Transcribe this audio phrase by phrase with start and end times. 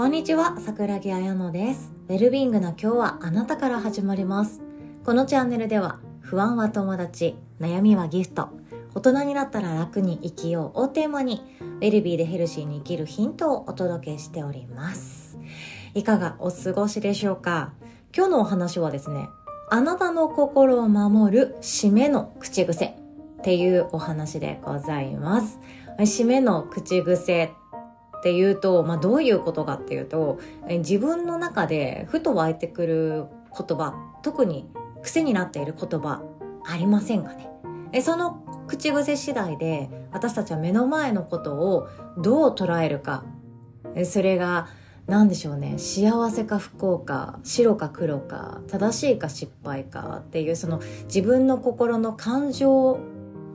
[0.00, 1.92] こんにちは、桜木彩乃です。
[2.08, 4.62] ウェルビーイングな今日はあなたから始まります。
[5.04, 8.48] このチャンネルでは、不安は友達、悩みはギフト、
[8.94, 15.38] 大人になったら楽に生きようをテーマに、ウェルビーでヘルシーに生きるヒントをお届けしております。
[15.92, 17.74] いかがお過ごしでしょうか？
[18.16, 19.28] 今日のお話はですね、
[19.68, 22.94] あなたの心を守る締めの口癖っ
[23.42, 25.60] ていうお話でございます。
[25.98, 27.52] 締めの口癖
[28.20, 30.38] っていうと、まあ、どういうことかっていうと、
[30.68, 34.70] 自分の中でふと湧いてくる言葉、特に
[35.02, 36.22] 癖になっている言葉
[36.66, 38.02] ありませんかね？
[38.02, 41.88] その口癖次第で私たちは目の前のことを
[42.18, 43.24] どう捉えるか
[44.04, 44.68] それが
[45.08, 53.00] 何でしょうね幸せか不幸か白か黒か正しいか失敗かっていうその自分の心の感情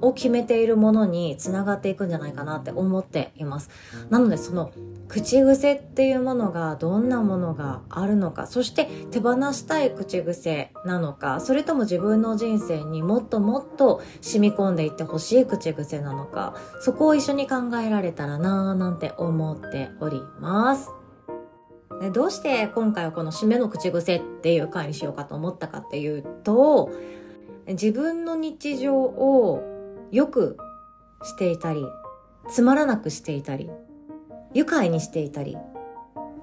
[0.01, 3.69] を決めているものにつながっていくんじゃないかなって思っています。
[4.09, 4.71] なのでその
[5.07, 20.91] 口癖っていうものがどんなものがあるのかそして手放したい口癖なのかそれとも自分の人生にもっともっと染み込んでいってほしい口癖なのかそこを一緒に考えられたらなぁなんて思っております。
[22.01, 26.91] でどうして今回はこの締めの口癖っていう回にしようかと思ったかっていうと
[27.67, 29.74] 自分の日常を
[30.11, 30.57] よく
[31.23, 31.85] していたり
[32.49, 33.69] つまらなくしていたり
[34.53, 35.57] 愉快にしていたり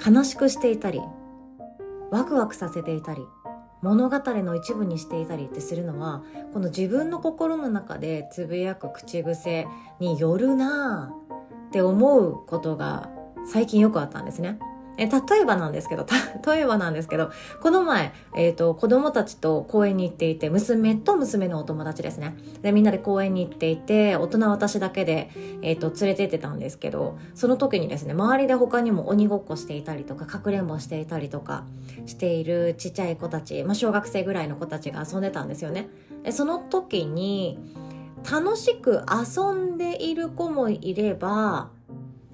[0.04, 1.00] 悲しくしていたり
[2.10, 3.22] ワクワクさせていたり
[3.82, 9.66] 物語の一部にしていたりってするのはこの自分の心の中でつぶやく口癖
[9.98, 13.10] によるなぁって思うことが
[13.50, 14.58] 最近よくあったんですね。
[15.02, 16.06] え例えばなんですけど、
[16.46, 22.36] 例えばなんですけど、この前、えっ、と、子供たちと公園に行っていて、娘と娘のお友達ですね。
[22.62, 25.30] で、みんなで公園に行っていて、大人私だけで、
[25.62, 31.64] えっ、と、連れてってたんですけど、その時にですね、周りで他にも鬼ごっこしていたりとか、かくれんぼしていたりとか
[32.06, 35.88] しているちっちゃい子たち、まあ、小学生ぐらいの子たちが遊んでたんですよね。
[36.22, 37.58] でその時に、
[38.30, 41.70] 楽しく遊んでいる子もいれば、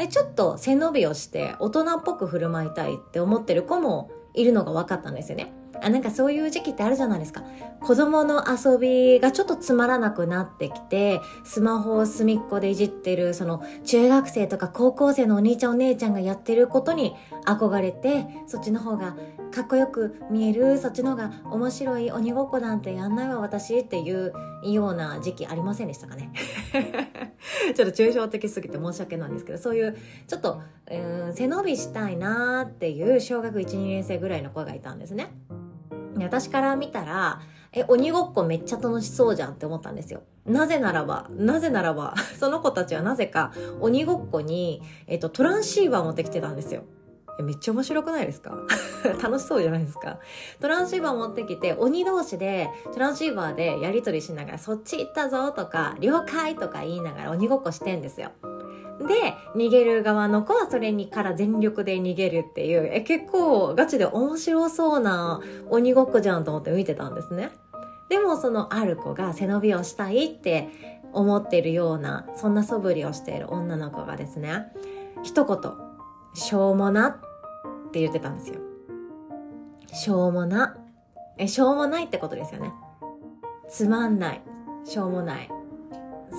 [0.06, 5.52] ちょっと背伸びをして大人っぽく振る舞いたいって思ってる子もいるのが分かったんですよね。
[5.80, 7.44] あなんかそういう時期ってあるじゃないですか。
[7.80, 17.14] 子供の遊びがちょっとつまらなくなってきて、スマホを隅っこでいじってる、その中学生とか高校生のお兄ちゃんお姉ちゃんがやってることに
[17.46, 19.16] 憧れて、そっちの方が
[19.54, 24.32] かっこよく見える、そっちの方が面白い鬼ごっこなんてやんないわ私っていう
[24.62, 26.32] ような時期ありませんでしたかね。
[27.74, 29.96] ちょっと抽象的すぎて申し訳ないんですけど、そういう
[30.26, 30.60] ちょっと、
[30.90, 35.32] うん、背伸びしたいなーっていう小学1、2年生ぐらいの子がいたんですね。
[36.16, 37.40] 私から見たら、
[37.72, 40.22] え、鬼ごっこめっちゃ楽しそうじゃんって思ったんですよ。
[40.46, 46.84] なぜならば、なぜならば、 その子たちはなぜか鬼ごっこに、えっと、トランシーバー持ってきてたんですよ。
[47.42, 48.56] めっちゃ面白くないですか？
[49.22, 50.18] 楽しそうじゃないですか？
[50.60, 58.30] トランシーバー持ってきて、鬼同士でトランシーバーでやりとりしながら、そっち行ったぞとか、了解とか言いながら鬼ごっこしてんですよ。
[59.06, 67.50] で、逃げる側の子はそれにから全力で逃げるっていう、え、結構ガチで面白そうな鬼ごっこじゃんと思って見てたんですね。
[68.08, 70.68] でもそのある子が背伸びをしたいって
[71.12, 74.66] 思ってるような、そんな素振りをしている女の子がですね、
[75.22, 75.72] 一言、
[76.34, 77.16] しょうもなっ
[77.88, 78.56] って言ってたんですよ。
[79.92, 80.76] しょうもな。
[81.38, 82.72] え、しょうもないってことですよね。
[83.68, 84.42] つまんない。
[84.84, 85.50] しょうもない。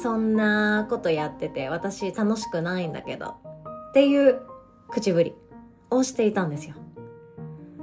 [0.01, 3.35] そんなことやってて私楽しくないんだけど
[3.89, 4.41] っていう
[4.89, 5.33] 口ぶり
[5.89, 6.75] をしていたんですよ。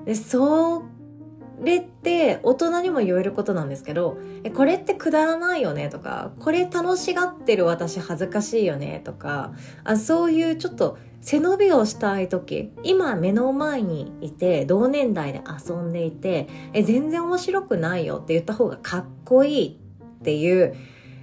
[0.04, 0.84] で、そ
[1.60, 5.88] れって大人にも言えることなんですけど、え、これってくだらないよね？
[5.88, 9.00] とか、これ楽しがってる私恥ずかしいよね？
[9.04, 9.53] とか、
[9.83, 19.81] あそういうちょっと背伸びをしたい時、今目の前にいて同年代で遊んでいて、え、全然面白くないよって言った方がかっこいい
[20.20, 20.76] っていう、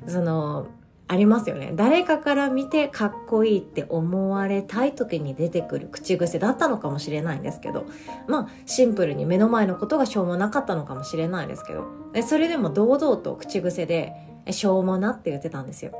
[0.06, 0.68] その、
[1.08, 1.72] ありますよね。
[1.74, 7.86] 誰かから見てかっこいいって思われたい時に出てくる口癖だったのかもしれないんですけど、
[8.28, 11.86] まあシンプルに目の前のことがしょうもなかったのかもしれないですけど、
[12.28, 14.12] それでも堂々と口癖で、
[14.52, 15.94] しょうもなって言ってたんですよ。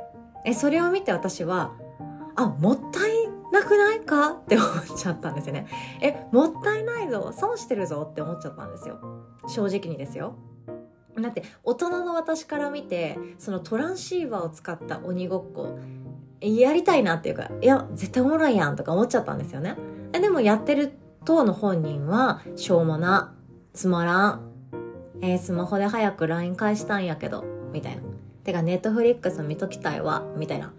[0.52, 1.72] それを見て私は、
[2.36, 3.13] あ、もったい
[3.54, 4.32] なくないか？
[4.32, 5.66] って思っちゃったんですよね。
[6.02, 8.06] え、もったいないぞ、損してるぞ。
[8.10, 8.98] って思っちゃったんですよ。
[9.48, 10.36] 正直にですよ。
[11.20, 15.78] だって大人の私から見てそのトランシーバーを使った鬼ごっこ
[16.40, 19.76] やりたいなっていうかいや絶対おもろいやんとか思っちゃったんですよね。
[20.12, 20.92] でもやってる
[21.24, 23.32] 当の本人はしょうもな
[23.72, 24.50] つまらん。
[25.20, 28.02] えー、スマホで早く LINE 返したんやけどみたいな。
[28.42, 30.72] てかネットフリックス見ときたいわみたいな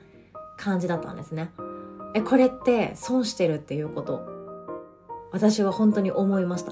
[0.57, 1.49] 感じだったんですね。
[2.15, 4.25] えこれって損してるっていうこと？
[5.31, 6.71] 私は本当に思いました。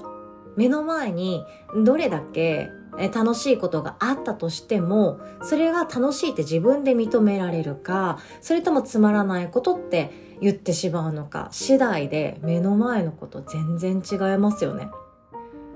[0.56, 1.44] 目の前に
[1.84, 2.70] どれだけ
[3.12, 14.88] 楽しいことがあったとしてもそれが楽しいって自分で認められるかそれともつまらないことって言ってしまうのか次第で目の前のこと全然違いますよね。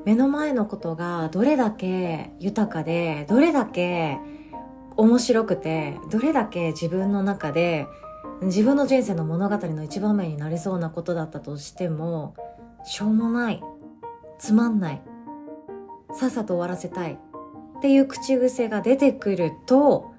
[0.05, 4.19] 目の前のことがどれだけ豊かでどれだけ
[4.97, 7.87] 面白くてどれだけ自分の中で
[8.43, 12.35] 自分の人生の物語の一場面になりそうなことだったとしても
[12.85, 13.62] しょうもない
[14.38, 15.03] つまんない
[16.12, 17.19] さっさと終わらせたい
[17.79, 20.12] っていう口癖が出てくると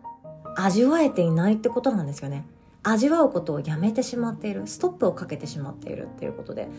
[0.56, 2.46] 味わえていないってことなんですよね。
[2.84, 6.70] 味わうことをやめてしまっているストップをかけてしまっているっていうことで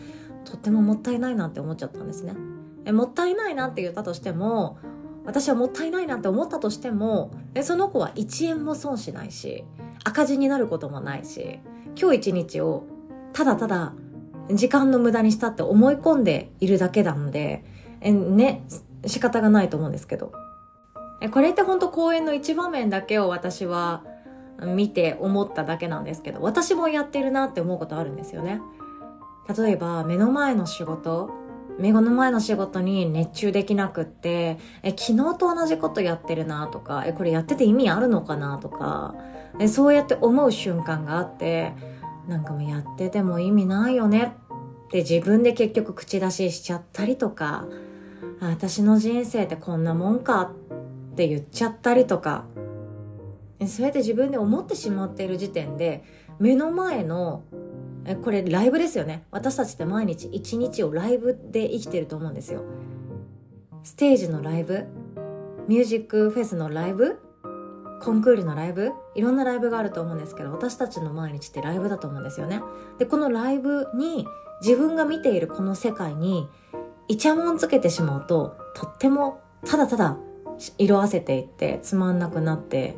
[0.45, 2.33] とってももったいないなって思っちゃったんですね。
[2.85, 4.77] えもったいないなって言ったとしても
[5.25, 7.31] 私はもったいないなって思ったとしても
[7.61, 9.63] その子は1円も損しないし
[10.03, 11.59] 赤字になることもないし
[11.99, 12.83] 今日一日を
[13.33, 13.93] ただただ
[14.49, 17.63] 時間の無駄にしたって思い込んでいるだけなので
[18.01, 18.63] えね
[19.05, 20.31] 仕方がないと思うんですけど。
[21.29, 24.03] これって本当公演の一場面だけを私は
[24.59, 28.61] 見て思っただけなんですけど私もやってるなって思うことあるんですよね。
[29.55, 31.29] 例えば目の前の仕事
[31.79, 39.15] 目の前の仕事に熱中できなくって、え、昨日と同じことやってるなとか、え、これやってて意味あるのかなとか、
[39.59, 41.73] え、そうやって思う瞬間があって、
[42.27, 44.35] なんかもうやってても意味ないよね
[44.85, 47.65] って自分で結局口出ししちゃったりとか、
[48.41, 50.51] 私の人生ってこんなもんか
[51.11, 52.45] って言っちゃったりとか、
[53.67, 56.03] そうやって自分で思ってしまっている時点で、
[56.39, 57.43] 目の前の
[58.05, 59.23] えこれライブですよね。
[59.31, 62.63] 私たちって毎日一日をライブで生きてると思うんですよ。
[63.83, 64.85] ステージのライブ
[65.67, 67.19] ミュージックフェスのライブ
[68.01, 72.61] コンクールのライブいろんなライブがあると思うんですけど私たちの毎日ってライブだと思うんですよね。
[72.97, 74.25] でこのライブに
[74.61, 76.47] 自分が見ているこの世界に
[77.07, 80.17] イチャモンつけてしまうととってもただただ
[80.77, 82.95] 色あせていってつまんなくなって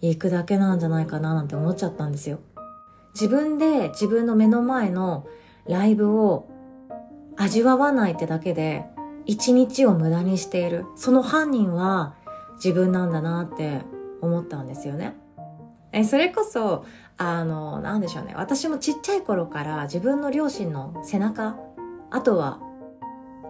[0.00, 2.40] いくだけなんじゃないかななんて思っちゃったんですよ。
[3.14, 5.26] 自分で自分の目の前の
[5.66, 6.48] ライブを
[7.36, 8.86] 味わわないってだけで
[9.26, 10.84] 一日を無駄にしている。
[10.96, 12.14] その犯人は
[12.56, 13.80] 自分なんだなって
[14.20, 15.16] 思ったんですよね。
[15.92, 16.84] え、それこそ、
[17.16, 18.34] あの、なんでしょうね。
[18.36, 21.56] 私もちっちゃい頃から自分の両親の背中、
[22.10, 22.58] あとは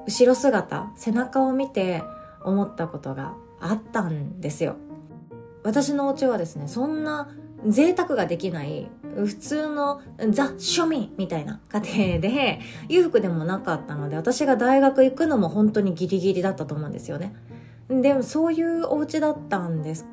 [0.07, 2.03] 後ろ姿、背中を見て
[2.45, 4.77] 思ったことがあったんですよ。
[5.63, 7.29] 私のお家はですね、そんな
[7.67, 10.01] 贅沢ができない普通の
[10.31, 17.35] ザ・庶民みたいな家庭で裕福でもなかったので私が大学行くのも本当にギリギリだったと思うんですよね。
[17.89, 20.07] でもそういうお家だったんです。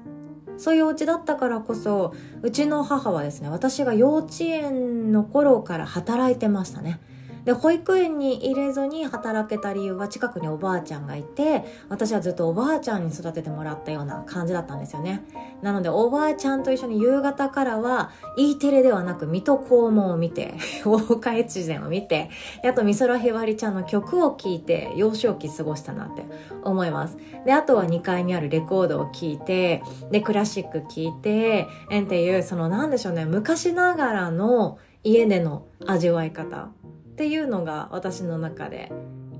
[0.58, 2.14] そういうお家だったからこそ
[2.44, 7.00] うちの母はですね私が幼稚園の頃から働いてましたね
[7.46, 15.24] で保育園に入れずに働けた理由は近くにおばあちゃんがいて私はずっとおばあちゃんに育ててもらったような感じだったんですよね。
[15.62, 20.56] なのでおばあちゃんと一緒に夕方からは E テレではなく水戸黄門を見て
[20.86, 22.30] 大岡越前を見て
[22.64, 26.26] あと美空ひばりちゃんの曲を聴いて幼少期過ごしたなって
[26.64, 27.18] 思います。
[27.46, 36.70] であとは2階にあるレコードを聴いてでクラシック聴いてえんっていうそのなんでしょうね昔ながらの家での味わい方。
[37.12, 38.92] っていうのが私の中で、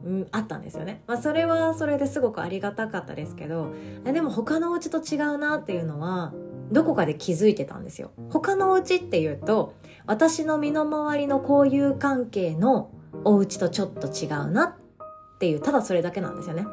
[0.06, 1.04] うん、あったんですよね。
[1.08, 3.74] まあ、それはそれですごくありがたかったですけど、
[4.04, 6.34] でも他のお家と違うなっていうのは、
[6.72, 8.12] どこかで気づいてたんですよ。
[8.30, 9.74] 他のお家っていうと、
[10.06, 12.92] 私の身の回りの交友関係の
[13.24, 16.66] お家とちょっと違うなっていう、ただそれだけなんですよね。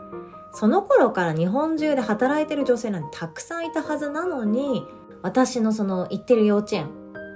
[0.53, 4.85] その頃から日本中で働いてる女性なんてたくさんいたはずなのに、
[5.23, 6.89] 私のその行ってる幼稚園、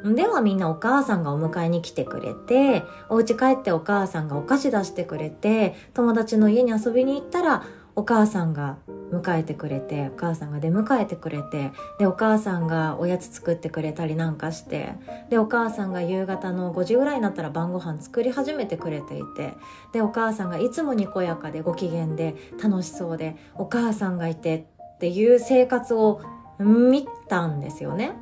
[0.04, 8.78] ではみんなお母さんがお迎えに来てくれて、お家帰ってお母さんがお菓子出してくれて、友達の家に遊びに行ったら、お母さんが
[9.12, 14.94] 迎えてくれて、お母さんが出迎えてくれて、で、お母さんがおやつ作ってくれたりなんかして、
[15.28, 19.54] で、お母さんが夕方の5時ぐらいになったら晩ご飯作り始めてくれていて、
[19.92, 26.23] で、お母さんがいつもにこやかでご機嫌で楽しそうで、お母さんがいてっていう生活を
[26.59, 28.12] 見たんですよね。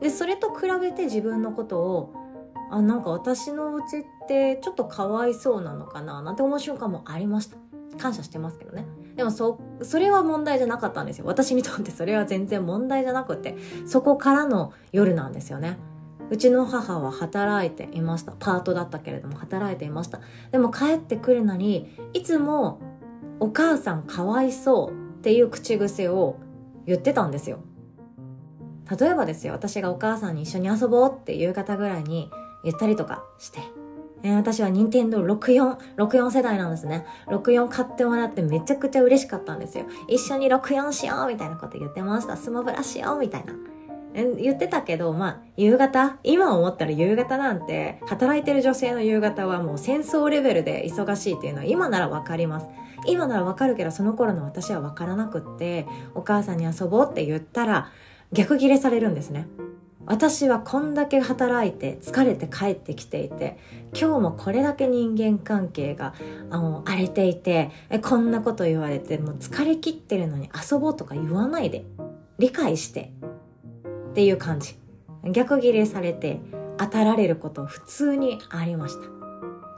[0.00, 2.14] でそれと比べて自分のことを
[2.70, 7.56] あなんか私のうちってちょっとかわいそうなのかななんて思う瞬間もありました。
[7.98, 8.86] 感謝してますけどね。
[9.16, 11.26] でもそそれは問題じゃなかったんですよ。
[11.26, 15.78] 私にとってそれは全然問題じゃなくてそこからの夜なんですよね。
[16.30, 18.32] うちの母は働いていました。
[18.38, 20.20] パートだったけれども働いていました。
[20.52, 22.80] でも帰ってくるなりいつも
[23.40, 26.36] お母さんかわいそうっていう口癖を
[26.86, 27.60] 言ってたんですよ。
[28.96, 32.30] 例えばですよ私がお母さんに一緒に遊ぼうっていう方ぐらいに
[32.64, 33.60] 言ったりとかして
[34.22, 37.06] えー、私は任天堂64、64世代なんですね。
[37.28, 39.86] 64買ってもらってめちゃくちゃ嬉しかったんですよ。
[40.08, 42.36] 一緒に64しようみたいなこと言ってました。
[42.36, 43.54] スマブラしようみたいな。
[44.36, 52.66] 言ってたけど、まあ、夕方今思ったら夕方なんて、働いてる女性の夕方はもう戦争レベルで忙しいっていうのは今ならわかります。
[53.06, 57.92] 今ならわかるけど、その頃の私はわからなくって、お母さんに遊ぼうって言ったら、
[58.32, 59.46] 逆ギレされるんですね。
[60.08, 63.58] 私はこんだけ働いて疲れて帰ってきていて
[63.92, 66.14] 今日もこれだけ人間関係が
[66.48, 67.70] あの荒れていて
[68.02, 71.84] こんなこと言われてもう疲れ切ってるのに遊ぼうとか言わないで
[72.38, 73.12] 理解して
[74.10, 74.76] っていう感じ
[75.24, 76.40] 逆ギレされて
[76.78, 79.10] 当たられること普通にありました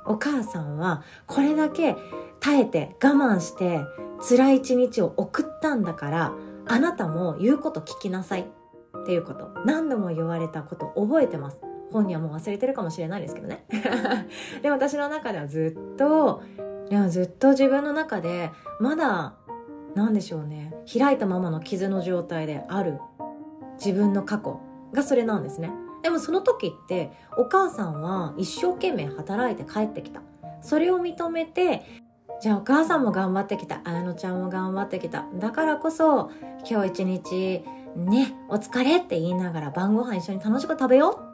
[0.06, 1.96] お母さんはこれだけ
[2.38, 3.80] 耐えて我慢して
[4.28, 6.32] 辛い一日を送ったんだから
[6.70, 9.50] あなたも言うこと聞きなさいっていうこと。
[9.66, 11.60] 何度も言われたこと覚えてます。
[11.90, 13.66] 本人はもう忘れてるかもしれないですけどね。
[14.62, 16.42] でも私の中ではずっと
[16.88, 19.34] いやずっと自分の中でまだ
[19.96, 20.72] 何でしょうね。
[20.96, 23.00] 開いたままの傷の状態である。
[23.84, 24.60] 自分の過去
[24.92, 25.72] がそれなんですね。
[26.02, 30.22] でもその時ってお母さんは一生懸命働いて帰ってきた。
[30.62, 31.82] それを認めて
[32.40, 36.30] じゃあお母さんも頑張ってきた綾乃ちゃんも頑張ってきただからこそ
[36.68, 37.64] 今日一日
[37.96, 41.30] ね、お疲れって言いながら晩ご飯一緒に楽しく食べよう。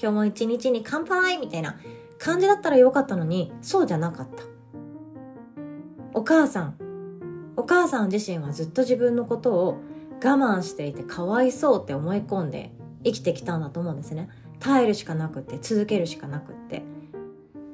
[0.00, 1.76] 今日も一日に乾杯みたいな
[2.18, 4.44] 感じだったらよかったのに、そうじゃなかった。
[6.14, 6.74] お母さん、
[7.56, 9.78] お母さん自身はずっと自分のことを
[10.22, 12.72] 我慢していてかわいそうって思い込んで
[13.04, 14.28] 生きてきたんだと思うんですね。
[14.60, 16.82] 耐えるしかなくって、続けるしかなくって。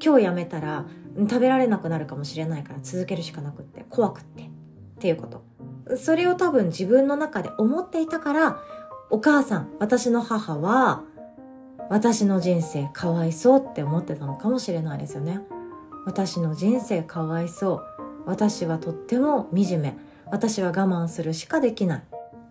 [0.02, 0.86] 今日やめたら
[1.18, 4.42] 食べられなくなるかもしれないから続けるしかなくって、怖くって。
[4.42, 4.46] っ
[4.98, 5.96] ていうこと。
[5.96, 8.58] それを多分自分の中で思っていたから、
[9.10, 11.02] お母さん、私の母は、
[11.90, 15.40] 私の人生かわいそうって思ってたのかもしれないですよね。
[16.06, 17.82] 私の人生かわいそう。
[18.26, 19.96] 私はとっても惨め。
[20.30, 22.02] 私は我慢するしかできない。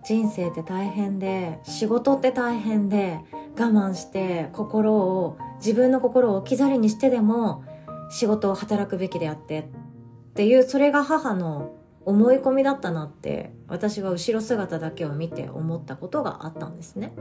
[0.03, 3.19] 人生って大変で、仕事って大変で、
[3.57, 7.63] 我慢して心を、自分の心を置き去りにしてでも
[8.09, 9.63] 仕事を働くべきであってっ
[10.33, 11.71] ていう、それが母の
[12.05, 17.13] 思い込みだったなって私は後ろ姿だけを見て思ったことがあったんですね。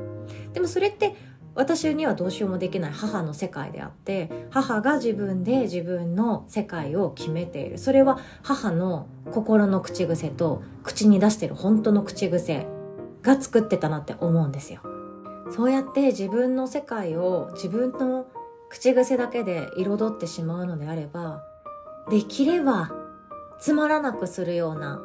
[0.53, 1.15] でもそれって
[1.55, 7.79] 私にはどうしようもできない母の世界であって母が自分で自分の世界を決めている。
[7.79, 12.67] それは母の心の口癖と口に出してる本当の口癖
[13.23, 14.81] が作ってたなって思うんですよ。
[15.51, 18.27] そうやって自分の世界を自分の
[18.71, 21.45] 口癖だけで彩ってしまうのであれば
[22.11, 22.91] できれば
[23.63, 25.01] つまらなくするような、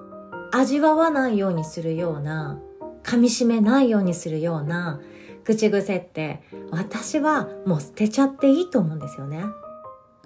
[0.52, 2.60] 味わわないようにするような、
[3.04, 5.00] 噛み締めないようにするような
[5.48, 9.46] 口癖って私はもう捨てちゃっていいと思うんですよね。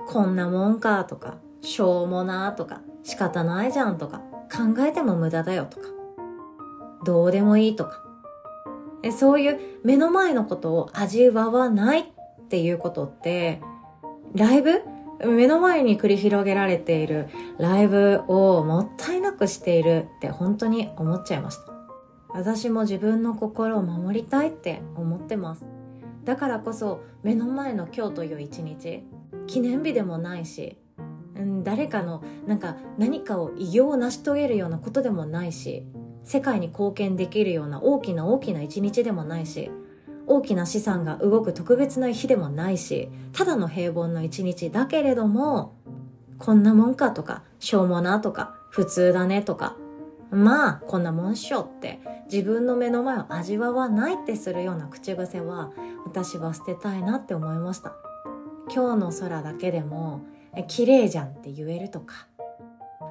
[0.08, 5.90] こんなもんかとか、しょうもなとか、仕方ないじゃんとか、考えても無駄だよとか、
[7.06, 8.04] どうでもいいとか。
[9.16, 12.04] そういう目の前のことを味わわないっ
[12.50, 13.62] ていうことって、
[14.34, 14.82] ライブ？
[15.24, 21.71] 目の前に繰り広げられているライブをもったいなくしているって本当に思っちゃいました。
[22.34, 25.70] 私も自分の心を守りたいって思ってます。
[26.24, 29.04] だからこそ目の前の今日という一日、
[29.48, 30.78] 記念日でもないし、
[31.36, 35.86] うん誰かのなんか何かを偉業を成し遂げるようなことでもないし、
[36.24, 39.72] 世界に貢献できるような大きな大きな一日でもないし、
[40.28, 45.76] 大きな資産が動く特別な日でもないしただの平凡な一日だけれども
[46.38, 49.76] こんなもんかとかしょうもなとか普通だねとか
[50.32, 52.00] まあこんなもんしょって
[52.32, 55.72] 自分の目の前を味わわないってするような口癖は
[56.06, 57.94] 私は捨てたいなって思いました。
[58.74, 60.22] 今日の空だけでも
[60.68, 62.28] 綺麗じゃんって言えるとか。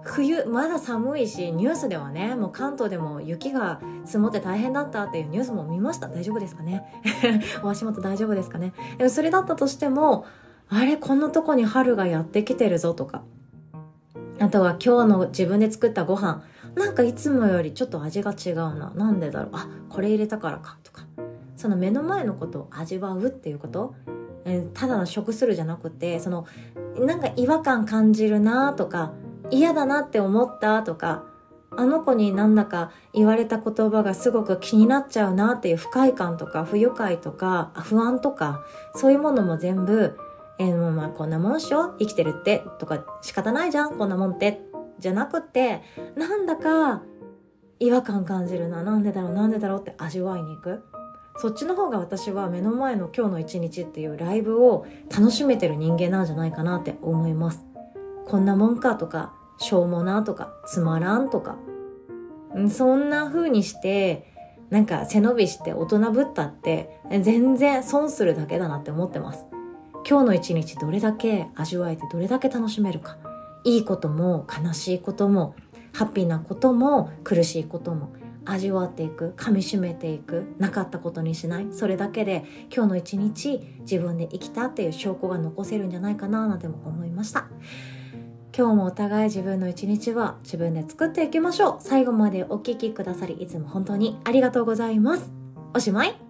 [0.03, 6.09] 冬まだ寒いしニュースではねもう関東でも雪が積もって大変だったっていうニュースも見ました。
[6.09, 6.83] 大丈夫ですかね？
[7.63, 8.73] お足元大丈夫ですかね？
[8.97, 10.25] でもそれだったとしても
[10.71, 13.23] あれこんなとこに春がやってきてるぞとか。
[14.39, 16.43] あとは今日の自分で作ったご飯。
[16.75, 18.93] なんかいつもよりちょっと味が違うな。
[18.95, 19.51] なんでだろう。
[19.53, 20.79] あこれ入れたからか。
[20.83, 21.05] とか。
[21.57, 23.95] その目の前のことを味わうっていうこと？
[24.47, 26.47] えただの食するじゃなくてその
[26.99, 29.13] なんか違和感感じるなとか
[29.51, 31.25] 嫌だなって思ったとか、
[31.77, 40.19] あの子になんだか言われた言葉がすごく気になっちゃうなっていう不快感とか不愉快とか不安とかそういうものも全部、
[40.59, 41.95] えー、もうまあこんなもんっしょ？
[41.99, 42.65] 生きてるって？
[42.79, 43.99] とか仕方ないじゃん？
[43.99, 44.63] こんなもんって？
[45.01, 45.83] じゃなくて
[46.17, 47.03] なんだか
[47.79, 48.83] 違和感感じるな。
[48.83, 50.85] なんでだろうなんでだろうって味わいに行く。
[51.39, 57.65] そっちの方が私は目の前の今日の一日っていうライブを楽しめてる人間なんじゃないかなって思います。
[58.27, 61.57] こんなもんかとかしょうもなとかつまらんとか。
[62.69, 64.27] そんな風にして
[64.69, 69.47] なんか背伸びして大人ぶったって全然損するだけだなって思ってます。
[70.09, 73.17] 今日の一日どれだけ味わえてどれだけ楽しめるか。
[73.65, 75.55] いいことも悲しいことも
[75.93, 78.13] ハッピーなことも苦しいことも
[78.45, 81.67] 味わっていく噛みしめていくなかったことにしない。
[81.71, 87.49] それだけで今日の一日自分で生きたっていう証拠が残せるんじゃないかななんても思いました。
[88.57, 91.77] 今日もお互い自分の一日は自分で作っていきましょう。
[91.81, 95.31] 最後までお聴きくださりいつも本当にありがとうございます。
[95.75, 96.30] おしまい。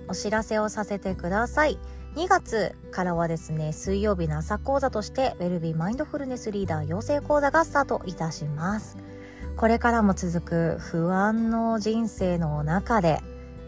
[0.00, 1.78] にお知らせをさせてください。
[2.16, 8.96] 2月からはですね水曜日の朝講座としてウェルビーマインドフルネスリーダー養成講座がスタートいたします。
[9.56, 13.20] これからも続く不安の人生の中で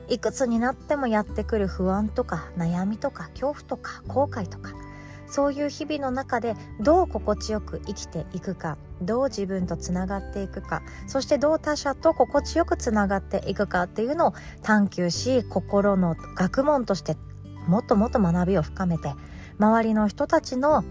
[0.08, 4.72] いくつになってもやってくる不安とか悩みとか恐怖とか後悔とか
[5.32, 17.16] そういう日々の中でどう心地よく生きていくかどう自分とつながっていくかそしてどう他者と心地よくつながっていくかっていうのを探求し心の学問として
[17.66, 19.14] もっともっと学びを深めて
[19.58, 20.84] 周りの人たちの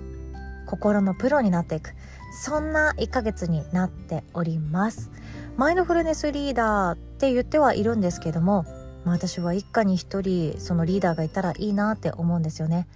[0.66, 1.92] 心のプロになっていく。
[2.32, 5.12] そんな1ヶ月になっております。
[5.58, 8.64] マインドフルネスリーダーって言ってはいるんですけども、
[9.04, 12.88] まあ、私は一家に一人そのリーダーがいたらいいなって思うんですよね。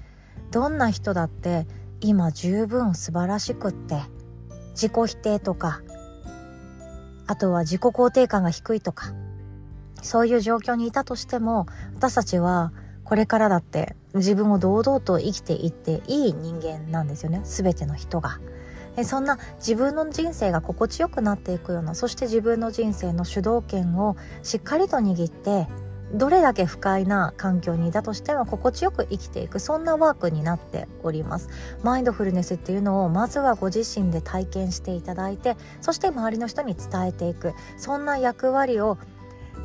[0.56, 1.68] どんな人だって
[2.00, 4.04] 今十分素晴らしくって。
[4.72, 5.82] 自己否定とか。
[7.28, 9.14] あとは自己肯定感が低いとか。
[10.02, 12.72] そういう状況にいたとしても私たちは
[13.04, 17.42] これからだって自分を堂々と生きていっていい人間なんですよね。
[17.44, 18.40] 全ての人が。
[19.04, 25.68] そんな自分の人生が心地よくなっていくようなそして自分の人生の主導権をしっかりと握って
[26.14, 31.50] どれだけ不快な環境にいたとしても心地よく生きていくそんなワークになっております。
[31.84, 38.98] マインドフルネスっていうのをまずはご自身で体験していただいてそして周りの人に伝えていくそんな役割を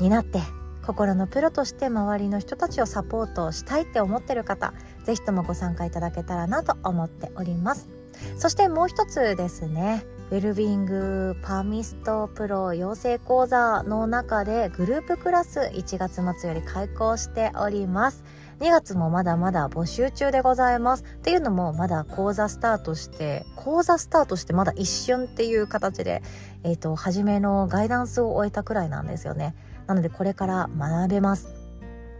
[0.00, 0.40] 担って
[0.86, 4.72] 心のプロとして周りの人たちをサポートしたいって思ってる方
[5.04, 7.88] 是非ともご参加いただけたらなと思っております。
[8.36, 10.04] そしてもう一つですね。
[10.30, 18.22] ウェルビングパーミストプロ養成講座の中でグループクラス1月末より開講しております。
[18.60, 21.02] 2月もまだまだ募集中でございます。
[21.02, 26.22] っていうのもまだ講座スタートして講座スタートしてまだ一瞬っていう形で
[26.62, 29.56] えっ、ー、と初めのガイダンスを終えたくらいなんですよね。
[29.88, 31.48] なのでこれから学べます。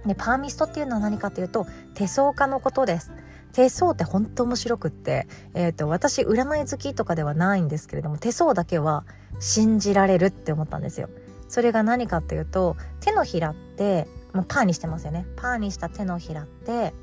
[0.05, 3.12] でパーミストっていうのは何かというと手相家のことです。
[3.52, 9.04] 手相って本当面白くって、えーと、私占い好きとかではないんですけれども手相だけは
[9.40, 11.08] 信じられるって思ったんですよ。
[11.48, 15.26] それが何かっていうと手のひらってもうパーにしてますよね。
[15.36, 16.94] パーにした手のひらって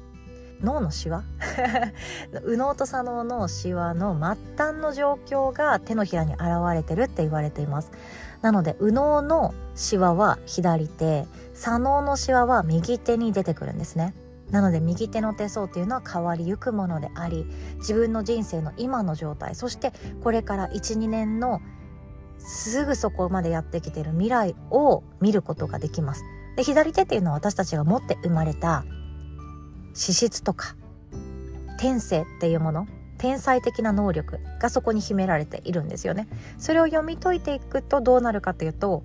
[0.62, 1.24] 脳のシワ？
[2.46, 7.92] 右脳と左脳のシワの末端の状況が手のひらに現れてるって言われています。
[8.42, 14.14] なので右脳のシワは左手左脳のシワは右手に出てくるんですね。
[14.52, 17.46] なので右手の手相っていうのは変わりゆくものであり
[17.80, 19.92] 自分の人生の今の状態そして
[20.24, 21.62] これから12年の
[22.40, 26.24] すぐそこまでやってきてる未来を見ることができます。
[26.56, 28.84] で左手っていうのは私たちが持って生まれた
[29.94, 30.76] 資質とか
[31.80, 36.28] 天性っていうもの天才的な能力がそこに秘められているんですよね。
[36.58, 39.04] それを読み解いていくとどうなるかというと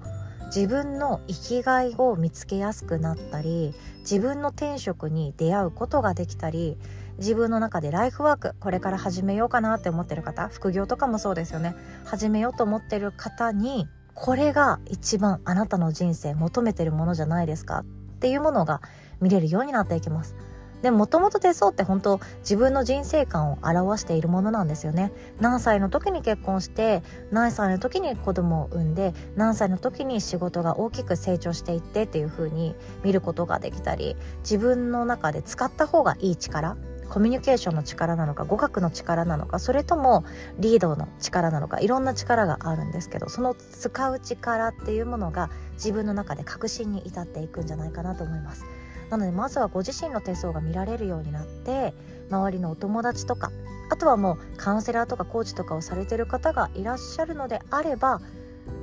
[0.55, 6.77] 自分の生きがいを見つけやすくなったり自分の転職に出会うことができたり
[7.17, 11.75] 自分の中でライフワークこれから始めようかなって思ってる方副業とかもそうですよね。
[12.05, 17.85] 始めようと思ってる方にこれが一番あなたの人生求めてるものじゃないですかっ
[18.19, 18.83] ていうものが
[19.23, 20.37] 見れるようになっていきます。
[20.83, 36.77] でもともと手相って本当自分の人生観を表しているものなんですよね何歳の時に結婚して何歳の時に子供を産んで何歳の時に仕事が大きく成長していってっていう風に見ることができたり自分の中で使った方がいい力
[37.13, 40.25] コミュニケーションの力なのか語学の力なのかそれとも
[40.59, 48.65] リードの力なのかいろんな力があるんですけどその使う力っていうものが自分の中で確信に至っていくんじゃないかなと思います。
[49.13, 51.93] なのでまずはご自身の手相が見られるようになって
[52.31, 53.53] 周りのお友達とか
[53.91, 58.23] あとはもうカウンセラーとかコーチとかをされてる方がいらっしゃるのであれば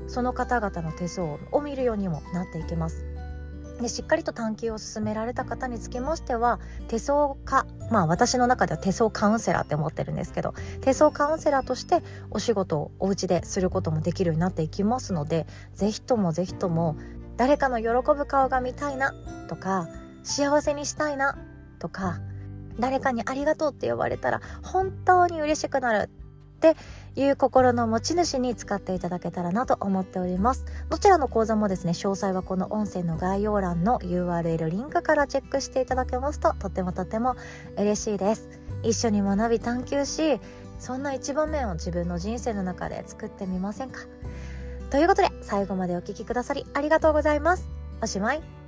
[0.05, 3.05] その方々の手相を見るようにもなっていけます。
[3.81, 16.97] でしっかりと探求を進められた方につきましては手相家まあ私の中では手相カウンセラーって思ってるんですけど手相カウンセラーとしてお仕事をお家ですることもできるようになっていきますので是非とも是非とも
[17.37, 17.87] 誰かの喜
[18.17, 19.13] ぶ顔が見たいな
[19.47, 19.87] とか
[20.23, 21.37] 幸せにしたいな
[21.79, 22.19] とか
[22.79, 26.09] 誰かにありがとうって呼ばれたら本当に嬉しくなる
[26.59, 26.75] って
[27.15, 30.65] いう心の持ち主に使っていただけたらなと思っております。
[30.89, 37.35] どちらの講座もですね詳細はこの音声の概要欄の URL リンクからチェックしていただけますととてもとても
[37.77, 38.49] 嬉しいです。
[38.83, 40.39] 一緒に学び探求し
[40.79, 44.01] そんな一場面を自分の人生の中で作ってみませんか。
[44.89, 47.69] ということで最後までお聴きくださりありがとうございます。
[48.01, 48.58] おしまい。